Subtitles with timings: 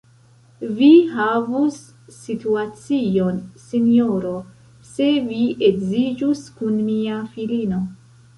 [0.77, 1.75] Vi havus
[2.15, 4.33] situacion, sinjoro,
[4.95, 7.85] se vi edziĝus kun mia filino.